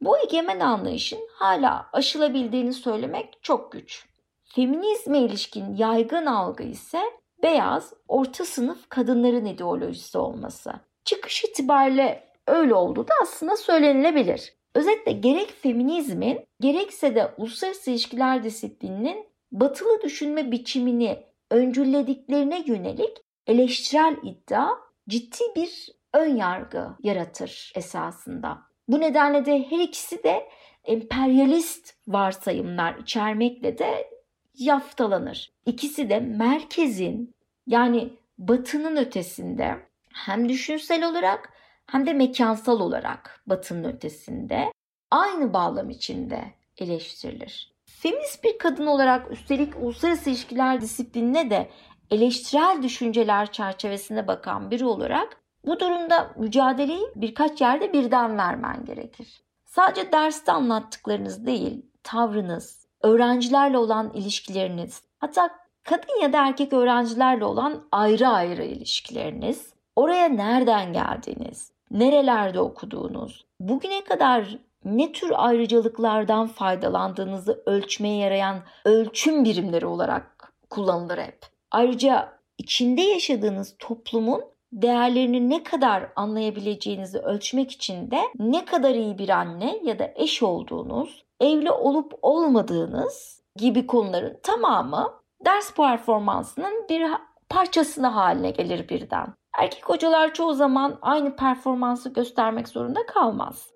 bu 0.00 0.18
egemen 0.18 0.60
anlayışın 0.60 1.18
hala 1.32 1.86
aşılabildiğini 1.92 2.72
söylemek 2.72 3.38
çok 3.42 3.72
güç. 3.72 4.06
Feminizme 4.44 5.18
ilişkin 5.18 5.74
yaygın 5.76 6.26
algı 6.26 6.62
ise 6.62 7.00
beyaz, 7.42 7.92
orta 8.08 8.44
sınıf 8.44 8.88
kadınların 8.88 9.44
ideolojisi 9.44 10.18
olması. 10.18 10.72
Çıkış 11.04 11.44
itibariyle 11.44 12.24
öyle 12.46 12.74
olduğu 12.74 13.08
da 13.08 13.12
aslında 13.22 13.56
söylenilebilir. 13.56 14.54
Özetle 14.74 15.12
gerek 15.12 15.50
feminizmin 15.62 16.40
gerekse 16.60 17.14
de 17.14 17.34
uluslararası 17.38 17.90
ilişkiler 17.90 18.44
disiplininin 18.44 19.26
batılı 19.52 20.02
düşünme 20.02 20.50
biçimini 20.50 21.24
öncüllediklerine 21.50 22.62
yönelik 22.66 23.16
eleştirel 23.46 24.16
iddia 24.22 24.87
ciddi 25.08 25.44
bir 25.56 25.88
ön 26.14 26.36
yargı 26.36 26.88
yaratır 27.02 27.72
esasında. 27.74 28.58
Bu 28.88 29.00
nedenle 29.00 29.46
de 29.46 29.70
her 29.70 29.78
ikisi 29.78 30.22
de 30.22 30.48
emperyalist 30.84 31.94
varsayımlar 32.08 32.94
içermekle 32.94 33.78
de 33.78 34.10
yaftalanır. 34.54 35.52
İkisi 35.66 36.10
de 36.10 36.20
merkezin 36.20 37.34
yani 37.66 38.12
batının 38.38 38.96
ötesinde 38.96 39.76
hem 40.12 40.48
düşünsel 40.48 41.08
olarak 41.08 41.52
hem 41.86 42.06
de 42.06 42.12
mekansal 42.12 42.80
olarak 42.80 43.42
batının 43.46 43.84
ötesinde 43.84 44.72
aynı 45.10 45.52
bağlam 45.52 45.90
içinde 45.90 46.44
eleştirilir. 46.78 47.72
Feminist 47.84 48.44
bir 48.44 48.58
kadın 48.58 48.86
olarak 48.86 49.32
üstelik 49.32 49.76
uluslararası 49.76 50.30
ilişkiler 50.30 50.80
disiplinine 50.80 51.50
de 51.50 51.70
eleştirel 52.10 52.82
düşünceler 52.82 53.52
çerçevesinde 53.52 54.26
bakan 54.26 54.70
biri 54.70 54.84
olarak 54.84 55.36
bu 55.66 55.80
durumda 55.80 56.30
mücadeleyi 56.36 57.06
birkaç 57.16 57.60
yerde 57.60 57.92
birden 57.92 58.38
vermen 58.38 58.84
gerekir. 58.84 59.42
Sadece 59.64 60.12
derste 60.12 60.52
anlattıklarınız 60.52 61.46
değil, 61.46 61.86
tavrınız, 62.02 62.86
öğrencilerle 63.02 63.78
olan 63.78 64.12
ilişkileriniz, 64.14 65.02
hatta 65.18 65.50
kadın 65.82 66.22
ya 66.22 66.32
da 66.32 66.46
erkek 66.46 66.72
öğrencilerle 66.72 67.44
olan 67.44 67.82
ayrı 67.92 68.28
ayrı 68.28 68.64
ilişkileriniz, 68.64 69.72
oraya 69.96 70.28
nereden 70.28 70.92
geldiğiniz, 70.92 71.72
nerelerde 71.90 72.60
okuduğunuz, 72.60 73.46
bugüne 73.60 74.04
kadar 74.04 74.58
ne 74.84 75.12
tür 75.12 75.32
ayrıcalıklardan 75.34 76.46
faydalandığınızı 76.46 77.62
ölçmeye 77.66 78.16
yarayan 78.16 78.62
ölçüm 78.84 79.44
birimleri 79.44 79.86
olarak 79.86 80.52
kullanılır 80.70 81.18
hep. 81.18 81.57
Ayrıca 81.70 82.38
içinde 82.58 83.02
yaşadığınız 83.02 83.76
toplumun 83.78 84.44
değerlerini 84.72 85.50
ne 85.50 85.62
kadar 85.62 86.12
anlayabileceğinizi 86.16 87.18
ölçmek 87.18 87.70
için 87.70 88.10
de 88.10 88.20
ne 88.38 88.64
kadar 88.64 88.94
iyi 88.94 89.18
bir 89.18 89.28
anne 89.28 89.80
ya 89.84 89.98
da 89.98 90.12
eş 90.14 90.42
olduğunuz, 90.42 91.24
evli 91.40 91.70
olup 91.70 92.12
olmadığınız 92.22 93.42
gibi 93.56 93.86
konuların 93.86 94.38
tamamı 94.42 95.12
ders 95.44 95.74
performansının 95.74 96.86
bir 96.88 97.10
parçasını 97.48 98.06
haline 98.06 98.50
gelir 98.50 98.88
birden. 98.88 99.34
Erkek 99.58 99.88
hocalar 99.88 100.34
çoğu 100.34 100.54
zaman 100.54 100.98
aynı 101.02 101.36
performansı 101.36 102.12
göstermek 102.12 102.68
zorunda 102.68 103.06
kalmaz. 103.06 103.70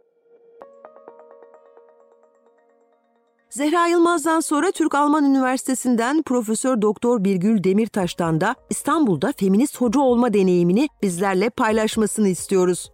Zehra 3.52 3.86
Yılmaz'dan 3.86 4.40
sonra 4.40 4.70
Türk 4.70 4.94
Alman 4.94 5.24
Üniversitesi'nden 5.24 6.22
Profesör 6.22 6.82
Doktor 6.82 7.24
Birgül 7.24 7.64
Demirtaş'tan 7.64 8.40
da 8.40 8.54
İstanbul'da 8.70 9.32
feminist 9.36 9.80
hoca 9.80 10.00
olma 10.00 10.34
deneyimini 10.34 10.88
bizlerle 11.02 11.50
paylaşmasını 11.50 12.28
istiyoruz. 12.28 12.92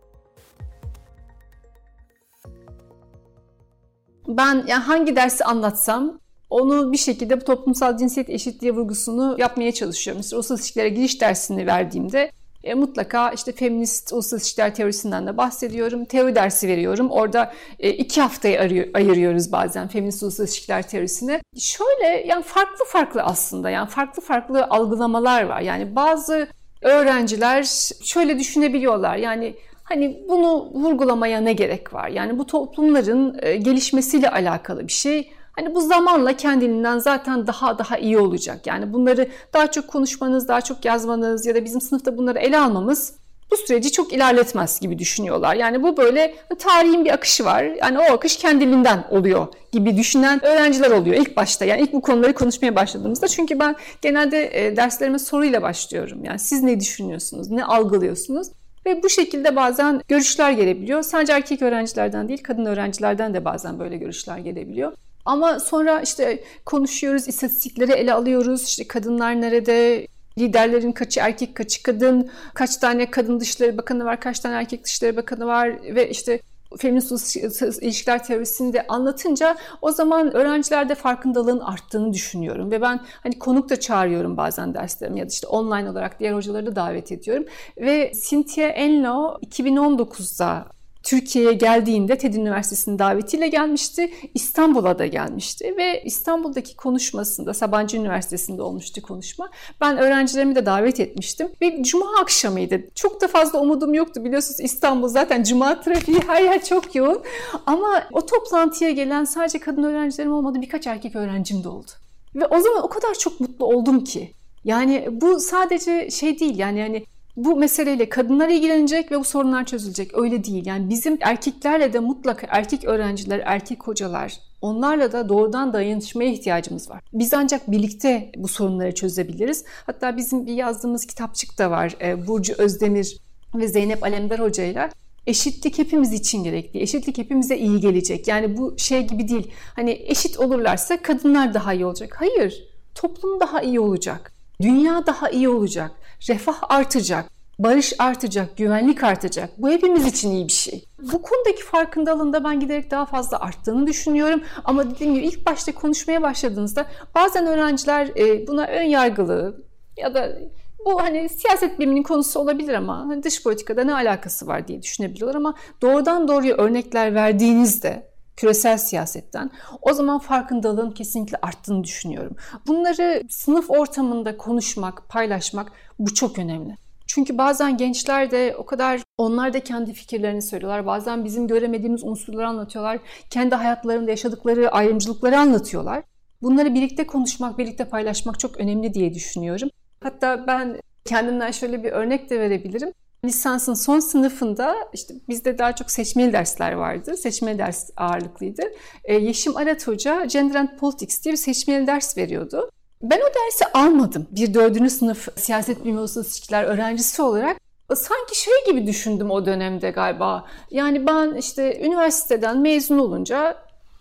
Ben 4.29 4.55
yani 4.55 4.83
hangi 4.83 5.17
dersi 5.17 5.45
anlatsam 5.45 6.21
onu 6.51 6.93
bir 6.93 6.99
şekilde 6.99 7.41
bu 7.41 7.45
toplumsal 7.45 7.97
cinsiyet 7.97 8.31
eşitliği 8.31 8.73
vurgusunu 8.73 9.37
yapmaya 9.39 9.73
çalışıyorum. 9.73 10.19
Mesela 10.19 10.39
uluslararası 10.39 10.63
ilişkilere 10.65 10.89
giriş 10.89 11.21
dersini 11.21 11.67
verdiğimde 11.67 12.31
e, 12.65 12.75
mutlaka 12.75 13.31
işte 13.31 13.53
feminist 13.53 14.13
uluslararası 14.13 14.47
ilişkiler 14.47 14.75
teorisinden 14.75 15.27
de 15.27 15.37
bahsediyorum. 15.37 16.05
Teori 16.05 16.35
dersi 16.35 16.69
veriyorum. 16.69 17.11
Orada 17.11 17.53
e, 17.79 17.91
iki 17.91 18.21
haftayı 18.21 18.91
ayırıyoruz 18.95 19.53
bazen 19.53 19.89
feminist 19.89 20.23
uluslararası 20.23 20.55
ilişkiler 20.55 20.89
teorisine. 20.89 21.41
Şöyle 21.59 22.27
yani 22.27 22.43
farklı 22.43 22.85
farklı 22.85 23.23
aslında 23.23 23.71
yani 23.71 23.89
farklı 23.89 24.23
farklı 24.23 24.65
algılamalar 24.65 25.43
var. 25.43 25.61
Yani 25.61 25.97
bazı 25.97 26.49
öğrenciler 26.83 27.63
şöyle 28.05 28.39
düşünebiliyorlar. 28.39 29.17
Yani 29.17 29.55
hani 29.83 30.23
bunu 30.29 30.71
vurgulamaya 30.75 31.41
ne 31.41 31.53
gerek 31.53 31.95
var? 31.95 32.09
Yani 32.09 32.39
bu 32.39 32.47
toplumların 32.47 33.39
e, 33.43 33.57
gelişmesiyle 33.57 34.31
alakalı 34.31 34.89
bir 34.89 34.93
şey. 34.93 35.33
Hani 35.59 35.75
bu 35.75 35.81
zamanla 35.81 36.37
kendiliğinden 36.37 36.99
zaten 36.99 37.47
daha 37.47 37.79
daha 37.79 37.99
iyi 37.99 38.19
olacak. 38.19 38.67
Yani 38.67 38.93
bunları 38.93 39.29
daha 39.53 39.71
çok 39.71 39.89
konuşmanız, 39.89 40.49
daha 40.49 40.61
çok 40.61 40.85
yazmanız 40.85 41.47
ya 41.47 41.55
da 41.55 41.65
bizim 41.65 41.81
sınıfta 41.81 42.17
bunları 42.17 42.39
ele 42.39 42.59
almamız 42.59 43.15
bu 43.51 43.57
süreci 43.57 43.93
çok 43.93 44.13
ilerletmez 44.13 44.81
gibi 44.81 44.99
düşünüyorlar. 44.99 45.55
Yani 45.55 45.83
bu 45.83 45.97
böyle 45.97 46.35
tarihin 46.59 47.05
bir 47.05 47.11
akışı 47.11 47.45
var. 47.45 47.63
Yani 47.63 47.99
o 47.99 48.03
akış 48.03 48.37
kendiliğinden 48.37 49.05
oluyor 49.11 49.47
gibi 49.73 49.97
düşünen 49.97 50.45
öğrenciler 50.45 50.91
oluyor 50.91 51.17
ilk 51.17 51.37
başta. 51.37 51.65
Yani 51.65 51.83
ilk 51.83 51.93
bu 51.93 52.01
konuları 52.01 52.35
konuşmaya 52.35 52.77
başladığımızda. 52.77 53.29
Çünkü 53.29 53.59
ben 53.59 53.77
genelde 54.03 54.67
e, 54.67 54.77
derslerime 54.77 55.19
soruyla 55.19 55.63
başlıyorum. 55.63 56.25
Yani 56.25 56.39
siz 56.39 56.63
ne 56.63 56.81
düşünüyorsunuz, 56.81 57.51
ne 57.51 57.65
algılıyorsunuz? 57.65 58.49
Ve 58.87 59.03
bu 59.03 59.09
şekilde 59.09 59.57
bazen 59.57 60.01
görüşler 60.09 60.53
gelebiliyor. 60.53 61.03
Sadece 61.03 61.33
erkek 61.33 61.63
öğrencilerden 61.63 62.29
değil, 62.29 62.43
kadın 62.43 62.65
öğrencilerden 62.65 63.35
de 63.35 63.45
bazen 63.45 63.79
böyle 63.79 63.97
görüşler 63.97 64.39
gelebiliyor. 64.39 64.93
Ama 65.29 65.61
sonra 65.61 66.01
işte 66.01 66.45
konuşuyoruz, 66.65 67.29
istatistikleri 67.29 67.93
ele 67.93 68.15
alıyoruz. 68.15 68.65
İşte 68.65 68.89
kadınlar 68.89 69.41
nerede, 69.41 70.07
liderlerin 70.39 70.93
kaçı 70.93 71.21
erkek 71.21 71.55
kaçı 71.55 71.83
kadın, 71.83 72.31
kaç 72.55 72.77
tane 72.77 73.11
kadın 73.11 73.41
dışları 73.41 73.79
bakanı 73.79 74.05
var, 74.05 74.21
kaç 74.21 74.41
tane 74.41 74.55
erkek 74.55 74.85
dışları 74.85 75.17
bakanı 75.17 75.47
var? 75.47 75.95
Ve 75.95 76.11
işte 76.11 76.41
feminist 76.79 77.37
ilişkiler 77.83 78.25
teorisini 78.25 78.73
de 78.73 78.87
anlatınca 78.87 79.57
o 79.83 79.93
zaman 79.93 80.37
öğrencilerde 80.37 80.95
farkındalığın 80.95 81.61
arttığını 81.61 82.13
düşünüyorum. 82.13 82.71
Ve 82.71 82.81
ben 82.81 83.01
hani 83.23 83.39
konuk 83.39 83.71
da 83.71 83.81
çağırıyorum 83.81 84.37
bazen 84.37 84.75
derslerim 84.75 85.17
ya 85.17 85.25
da 85.25 85.29
işte 85.29 85.47
online 85.47 85.91
olarak 85.91 86.21
diğer 86.21 86.33
hocaları 86.33 86.67
da 86.67 86.77
davet 86.77 87.13
ediyorum. 87.13 87.45
Ve 87.79 88.13
Cynthia 88.29 88.67
Enlow 88.67 89.47
2019'da 89.47 90.78
Türkiye'ye 91.09 91.53
geldiğinde 91.53 92.19
TED 92.19 92.35
Üniversitesi'nin 92.35 92.99
davetiyle 92.99 93.49
gelmişti. 93.49 94.11
İstanbul'a 94.35 94.99
da 94.99 95.07
gelmişti 95.07 95.75
ve 95.77 96.03
İstanbul'daki 96.05 96.77
konuşmasında 96.77 97.55
Sabancı 97.55 97.97
Üniversitesi'nde 97.97 98.63
olmuştu 98.63 99.03
konuşma. 99.03 99.51
Ben 99.81 99.99
öğrencilerimi 99.99 100.55
de 100.55 100.67
davet 100.67 101.01
etmiştim 101.01 101.49
ve 101.63 101.83
cuma 101.83 102.07
akşamıydı. 102.21 102.81
Çok 102.95 103.21
da 103.21 103.29
fazla 103.29 103.61
umudum 103.61 103.95
yoktu 103.95 104.25
biliyorsunuz 104.25 104.61
İstanbul 104.61 105.09
zaten 105.09 105.43
cuma 105.43 105.81
trafiği 105.81 106.21
her 106.27 106.43
yer 106.43 106.65
çok 106.65 106.95
yoğun. 106.95 107.23
Ama 107.67 108.03
o 108.13 108.27
toplantıya 108.27 108.91
gelen 108.91 109.25
sadece 109.25 109.59
kadın 109.59 109.83
öğrencilerim 109.83 110.33
olmadı 110.33 110.63
birkaç 110.63 110.87
erkek 110.87 111.17
öğrencim 111.17 111.65
de 111.65 111.69
oldu. 111.69 111.91
Ve 112.35 112.47
o 112.47 112.61
zaman 112.61 112.83
o 112.83 112.89
kadar 112.89 113.15
çok 113.15 113.41
mutlu 113.41 113.67
oldum 113.67 114.05
ki. 114.05 114.33
Yani 114.65 115.09
bu 115.11 115.41
sadece 115.41 116.11
şey 116.11 116.41
değil 116.41 116.59
yani 116.59 116.79
yani 116.79 117.05
bu 117.39 117.57
meseleyle 117.57 118.09
kadınlar 118.09 118.49
ilgilenecek 118.49 119.13
ve 119.13 119.21
bu 119.21 119.25
sorunlar 119.25 119.65
çözülecek. 119.65 120.19
Öyle 120.19 120.45
değil. 120.45 120.67
Yani 120.67 120.89
bizim 120.89 121.19
erkeklerle 121.21 121.93
de 121.93 121.99
mutlaka 121.99 122.47
erkek 122.51 122.85
öğrenciler, 122.85 123.43
erkek 123.45 123.83
hocalar 123.83 124.41
onlarla 124.63 125.13
da 125.13 125.29
doğrudan 125.29 125.73
dayanışmaya 125.73 126.31
ihtiyacımız 126.31 126.91
var. 126.91 127.03
Biz 127.13 127.35
ancak 127.35 127.71
birlikte 127.71 128.33
bu 128.37 128.49
sorunları 128.49 128.95
çözebiliriz. 128.95 129.65
Hatta 129.87 130.17
bizim 130.17 130.47
bir 130.47 130.53
yazdığımız 130.53 131.07
kitapçık 131.07 131.59
da 131.59 131.71
var. 131.71 131.97
E, 132.03 132.27
Burcu 132.27 132.55
Özdemir 132.59 133.17
ve 133.55 133.69
Zeynep 133.69 134.05
Alemdar 134.05 134.41
hocayla 134.41 134.91
eşitlik 135.27 135.79
hepimiz 135.79 136.13
için 136.13 136.45
gerekli. 136.45 136.81
Eşitlik 136.81 137.19
hepimize 137.19 137.57
iyi 137.57 137.81
gelecek. 137.81 138.29
Yani 138.29 138.57
bu 138.57 138.79
şey 138.79 139.07
gibi 139.07 139.29
değil. 139.29 139.51
Hani 139.77 140.03
eşit 140.07 140.39
olurlarsa 140.39 141.03
kadınlar 141.03 141.55
daha 141.55 141.75
iyi 141.75 141.87
olacak. 141.87 142.17
Hayır. 142.19 142.65
Toplum 142.95 143.41
daha 143.41 143.63
iyi 143.63 143.81
olacak. 143.81 144.33
Dünya 144.61 145.07
daha 145.07 145.31
iyi 145.31 145.49
olacak 145.49 145.91
refah 146.29 146.63
artacak, 146.69 147.31
barış 147.59 147.93
artacak, 147.99 148.57
güvenlik 148.57 149.05
artacak. 149.05 149.51
Bu 149.59 149.71
hepimiz 149.71 150.07
için 150.07 150.31
iyi 150.31 150.49
bir 150.49 150.53
şey. 150.53 150.85
Bu 151.13 151.23
konudaki 151.23 151.65
farkındalığında 151.65 152.45
ben 152.45 152.61
giderek 152.61 152.91
daha 152.91 153.07
fazla 153.07 153.41
arttığını 153.41 153.87
düşünüyorum. 153.87 154.43
Ama 154.65 154.91
dediğim 154.91 155.15
gibi 155.15 155.27
ilk 155.27 155.47
başta 155.47 155.75
konuşmaya 155.75 156.23
başladığınızda 156.23 156.87
bazen 157.15 157.47
öğrenciler 157.47 158.11
e, 158.17 158.47
buna 158.47 158.67
ön 158.67 158.83
yargılı 158.83 159.65
ya 159.97 160.15
da 160.15 160.39
bu 160.85 161.03
hani 161.03 161.29
siyaset 161.29 161.79
biliminin 161.79 162.03
konusu 162.03 162.41
olabilir 162.41 162.75
ama 162.75 162.99
hani 162.99 163.23
dış 163.23 163.43
politikada 163.43 163.85
ne 163.85 163.95
alakası 163.95 164.47
var 164.47 164.69
diye 164.69 164.83
düşünebiliyorlar 164.83 165.37
ama 165.37 165.55
doğrudan 165.83 166.29
doğruya 166.29 166.57
örnekler 166.57 167.15
verdiğinizde 167.15 168.08
küresel 168.39 168.79
siyasetten. 168.79 169.51
O 169.83 169.93
zaman 169.93 170.19
farkındalığın 170.19 170.91
kesinlikle 170.91 171.39
arttığını 171.43 171.85
düşünüyorum. 171.85 172.37
Bunları 172.67 173.23
sınıf 173.29 173.71
ortamında 173.71 174.37
konuşmak, 174.37 175.09
paylaşmak 175.09 175.73
bu 175.99 176.15
çok 176.15 176.39
önemli. 176.39 176.77
Çünkü 177.07 177.39
bazen 177.39 177.77
gençler 177.77 178.31
de 178.31 178.55
o 178.59 178.67
kadar 178.67 179.01
onlar 179.19 179.53
da 179.53 179.61
kendi 179.61 179.93
fikirlerini 179.93 180.43
söylüyorlar. 180.43 180.87
Bazen 180.87 181.25
bizim 181.25 181.49
göremediğimiz 181.49 182.05
unsurları 182.05 182.49
anlatıyorlar. 182.49 182.99
Kendi 183.31 183.55
hayatlarında 183.55 184.11
yaşadıkları 184.11 184.71
ayrımcılıkları 184.71 185.39
anlatıyorlar. 185.39 186.03
Bunları 186.43 186.75
birlikte 186.75 187.07
konuşmak, 187.07 187.59
birlikte 187.59 187.85
paylaşmak 187.85 188.41
çok 188.41 188.57
önemli 188.57 188.95
diye 188.95 189.15
düşünüyorum. 189.15 189.69
Hatta 190.03 190.47
ben 190.47 190.81
kendimden 191.05 191.51
şöyle 191.51 191.85
bir 191.85 191.93
örnek 191.93 192.31
de 192.31 192.41
verebilirim. 192.41 192.93
Lisansın 193.25 193.75
son 193.75 194.01
sınıfında 194.01 194.75
işte 194.93 195.15
bizde 195.29 195.59
daha 195.59 195.75
çok 195.75 195.91
seçmeli 195.91 196.33
dersler 196.33 196.73
vardı. 196.73 197.17
Seçmeli 197.17 197.59
ders 197.59 197.91
ağırlıklıydı. 197.97 198.63
Ee, 199.05 199.15
Yeşim 199.15 199.57
Arat 199.57 199.87
Hoca 199.87 200.25
Gender 200.25 200.55
and 200.55 200.69
Politics 200.79 201.25
diye 201.25 201.33
bir 201.33 201.39
seçmeli 201.39 201.87
ders 201.87 202.17
veriyordu. 202.17 202.71
Ben 203.03 203.19
o 203.19 203.35
dersi 203.35 203.65
almadım. 203.75 204.27
Bir 204.31 204.55
dördüncü 204.55 204.91
sınıf 204.91 205.29
siyaset 205.37 205.85
bilimi 205.85 205.99
uluslararası 205.99 206.31
ilişkiler 206.31 206.65
öğrencisi 206.65 207.23
olarak 207.23 207.57
sanki 207.97 208.41
şey 208.41 208.55
gibi 208.67 208.87
düşündüm 208.87 209.31
o 209.31 209.47
dönemde 209.47 209.91
galiba. 209.91 210.47
Yani 210.71 211.07
ben 211.07 211.35
işte 211.35 211.81
üniversiteden 211.81 212.59
mezun 212.59 212.99
olunca 212.99 213.57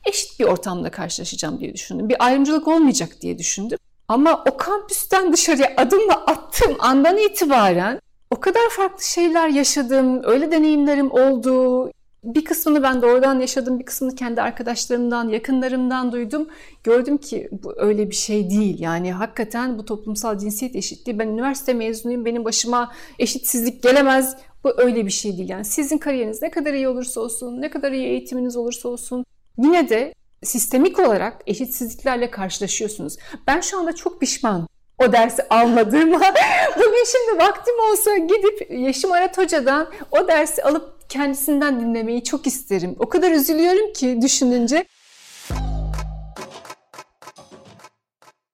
eşit 0.06 0.40
bir 0.40 0.46
ortamda 0.46 0.92
karşılaşacağım 0.92 1.60
diye 1.60 1.74
düşündüm. 1.74 2.10
Bir 2.10 2.26
ayrımcılık 2.26 2.68
olmayacak 2.68 3.10
diye 3.22 3.38
düşündüm. 3.38 3.78
Ama 4.08 4.44
o 4.52 4.58
kampüsten 4.58 5.34
dışarıya 5.34 5.74
adımla 5.78 6.14
attığım 6.14 6.76
andan 6.80 7.18
itibaren 7.18 8.00
o 8.30 8.40
kadar 8.40 8.70
farklı 8.70 9.04
şeyler 9.04 9.48
yaşadım, 9.48 10.22
öyle 10.24 10.52
deneyimlerim 10.52 11.12
oldu. 11.12 11.92
Bir 12.24 12.46
kısmını 12.46 12.84
ben 12.84 13.02
doğrudan 13.02 13.40
yaşadım, 13.40 13.80
bir 13.80 13.86
kısmını 13.86 14.16
kendi 14.16 14.42
arkadaşlarımdan, 14.42 15.30
yakınlarımdan 15.30 16.12
duydum. 16.12 16.48
Gördüm 16.84 17.18
ki 17.18 17.50
bu 17.52 17.74
öyle 17.78 18.10
bir 18.10 18.16
şey 18.16 18.50
değil. 18.50 18.80
Yani 18.80 19.14
hakikaten 19.14 19.78
bu 19.78 19.86
toplumsal 19.86 20.38
cinsiyet 20.38 20.76
eşitliği, 20.76 21.20
ben 21.20 21.28
üniversite 21.28 21.74
mezunuyum, 21.74 22.26
benim 22.26 22.46
başıma 22.46 22.94
eşitsizlik 23.20 23.84
gelemez. 23.84 24.36
Bu 24.64 24.82
öyle 24.82 25.06
bir 25.06 25.12
şey 25.12 25.38
değil. 25.38 25.50
Yani 25.50 25.66
sizin 25.66 25.98
kariyeriniz 25.98 26.42
ne 26.42 26.52
kadar 26.52 26.74
iyi 26.74 26.88
olursa 26.88 27.22
olsun, 27.22 27.62
ne 27.62 27.70
kadar 27.70 27.92
iyi 27.92 28.08
eğitiminiz 28.08 28.58
olursa 28.58 28.90
olsun, 28.90 29.26
yine 29.58 29.90
de 29.90 30.14
sistemik 30.44 31.00
olarak 31.00 31.42
eşitsizliklerle 31.48 32.32
karşılaşıyorsunuz. 32.32 33.18
Ben 33.48 33.62
şu 33.62 33.80
anda 33.80 33.96
çok 33.96 34.22
pişman 34.22 34.68
o 35.00 35.12
dersi 35.12 35.44
almadığıma. 35.50 36.20
Bugün 36.76 37.06
şimdi 37.06 37.40
vaktim 37.40 37.76
olsa 37.92 38.18
gidip 38.18 38.72
Yeşim 38.72 39.12
Arat 39.12 39.38
Hoca'dan 39.38 39.88
o 40.12 40.28
dersi 40.28 40.64
alıp 40.64 41.10
kendisinden 41.10 41.80
dinlemeyi 41.80 42.24
çok 42.24 42.48
isterim. 42.48 42.96
O 43.00 43.10
kadar 43.10 43.32
üzülüyorum 43.32 43.94
ki 43.94 44.20
düşününce. 44.22 44.86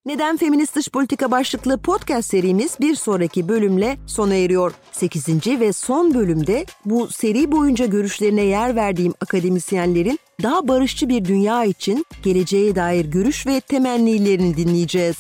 Neden 0.06 0.38
Feminist 0.38 0.76
Dış 0.76 0.90
Politika 0.90 1.32
başlıklı 1.32 1.78
podcast 1.78 2.30
serimiz 2.30 2.78
bir 2.80 2.96
sonraki 2.96 3.50
bölümle 3.50 3.98
sona 4.08 4.36
eriyor. 4.36 4.74
8. 4.92 5.28
ve 5.60 5.74
son 5.74 6.14
bölümde 6.14 6.66
bu 6.86 7.08
seri 7.08 7.52
boyunca 7.52 7.86
görüşlerine 7.86 8.42
yer 8.42 8.76
verdiğim 8.76 9.14
akademisyenlerin 9.22 10.20
daha 10.44 10.68
barışçı 10.68 11.10
bir 11.10 11.26
dünya 11.26 11.64
için 11.64 12.06
geleceğe 12.24 12.76
dair 12.76 13.06
görüş 13.06 13.48
ve 13.48 13.62
temennilerini 13.62 14.58
dinleyeceğiz. 14.58 15.18